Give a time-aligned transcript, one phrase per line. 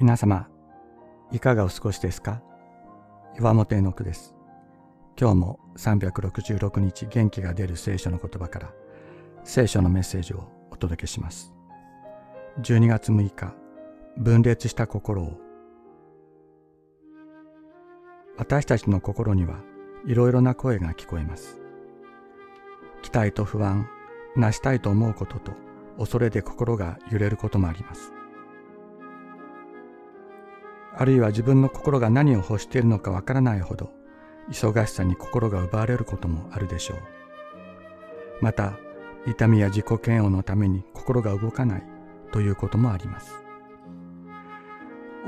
[0.00, 0.48] 皆様、
[1.30, 2.40] いかがお過ごしですか？
[3.38, 4.34] 岩本絵の句です。
[5.14, 8.72] 今日も366日元気が出る聖書の言葉から
[9.44, 11.52] 聖書のメッセージをお届けします。
[12.62, 13.52] 12月6日、
[14.16, 15.38] 分裂した心を
[18.38, 19.58] 私たちの心には
[20.06, 21.60] いろいろな声が聞こえます。
[23.02, 23.86] 期待と不安、
[24.34, 25.52] 成したいと思うことと
[25.98, 28.14] 恐れで心が揺れることもあります。
[30.96, 33.90] あるいは自分の心が何を欲しているのかわからないほど
[34.50, 36.98] 忙しさに心が奪われることもあるでしょう。
[38.40, 38.78] また、
[39.26, 41.82] 痛みや自己嫌悪のために心が動かない
[42.32, 43.44] ということもあります。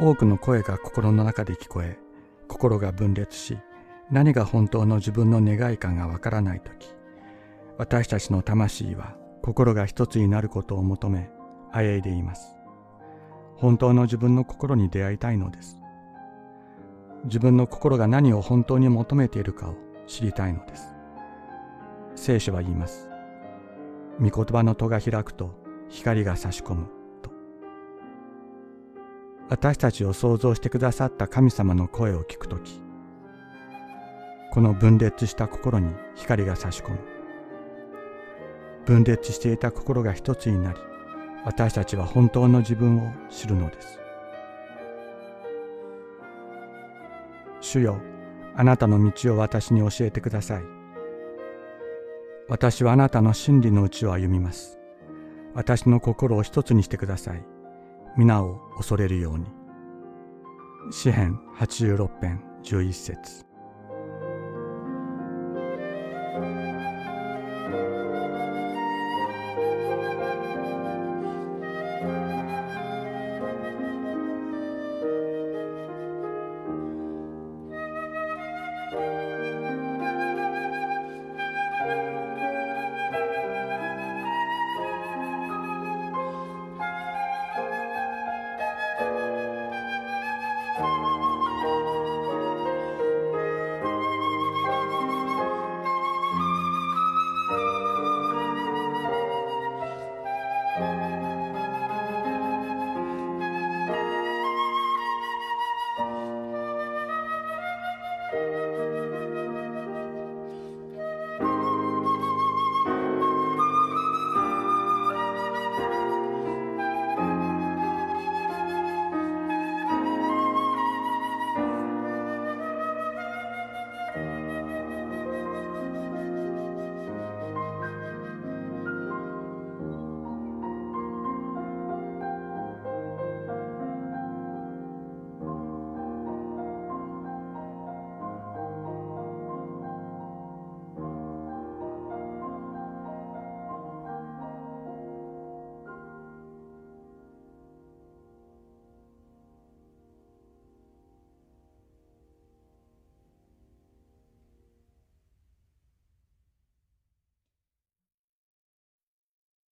[0.00, 1.98] 多くの声が心の中で聞こえ、
[2.48, 3.58] 心が分裂し、
[4.10, 6.88] 何が本当の自分の願いかがわからないとき、
[7.78, 11.30] 私たちの魂は心が一つになることを求め、
[11.70, 12.61] あえいでいます。
[13.56, 15.78] 本当の自分の心に出会いたいのです。
[17.24, 19.74] 自分の心が何を本当に求めているかを
[20.06, 20.94] 知りたいのです。
[22.16, 23.08] 聖書は言います。
[24.20, 25.54] 御言葉の戸が開くと
[25.88, 26.86] 光が差し込む
[27.22, 27.30] と。
[29.48, 32.80] 私たちを創造してくださった神様の声を聞くとき、
[34.50, 36.98] この分裂した心に光が差し込む。
[38.84, 40.78] 分裂していた心が一つになり、
[41.44, 44.00] 私たちは本当の自分を知るのです。
[47.60, 47.98] 主よ、
[48.54, 50.62] あなたの道を私に教えてください。
[52.48, 54.78] 私はあなたの真理のうちを歩みます。
[55.54, 57.44] 私の心を一つにしてください。
[58.16, 59.46] 皆を恐れるように。
[60.90, 63.51] 詩編86編11節